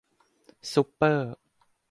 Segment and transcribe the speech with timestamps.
[0.73, 1.33] ซุปเปอร์